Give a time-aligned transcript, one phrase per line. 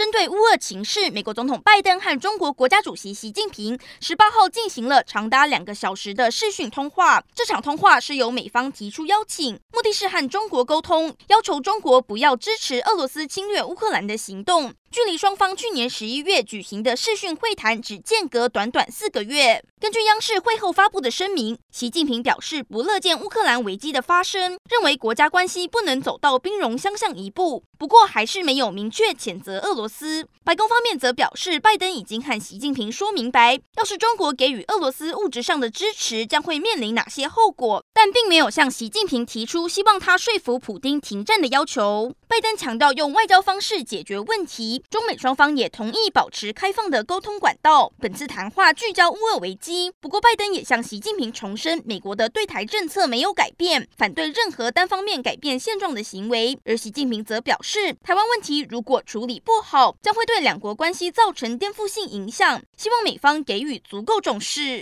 [0.00, 7.22] 针对乌俄情势，美国总统拜登和中国国家主席习近平十八号进行了长达两个小时的视讯通话。
[7.34, 14.72] 这场通话是由美方提出邀请，目的是和中国沟通，要求中国不要支持俄罗斯侵略乌克兰的行动。
[14.90, 19.62] 距离双方去年十一月举行的视讯会谈只间隔短短四个月。
[19.78, 27.62] 根据央视会后发布的声明，习近平表示不乐见乌克兰危机的发生，认为国家关系不能走到兵戎相向一步。
[27.78, 30.28] 不过，还是没有明确谴责俄罗斯斯。
[30.44, 42.14] 白宫方面则表示，拜登已经和习近平说明白，要是中国给予俄罗斯物质上的支持，将会面临哪些后果，但并没有向习近平提出希望他说服普京停战的要求。
[42.26, 44.82] 拜登强调用外交方式解决问题。
[44.88, 47.92] 中美双方也同意保持开放的沟通管道。
[47.98, 56.58] 本次谈话聚焦乌俄危机，不过拜登也向习近平重申，美国的对台政策没有改变，反对任何单方面改变现状的行为。
[56.64, 59.69] 而习近平则表示，台湾问题如果处理不好，
[60.02, 64.78] 将会对两国关系造成颠覆性影响，希望美方给予足够重视。